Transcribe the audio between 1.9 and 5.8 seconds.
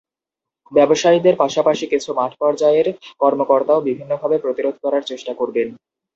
কিছু মাঠপর্যায়ের কর্মকর্তাও বিভিন্নভাবে প্রতিরোধ করার চেষ্টা করবেন।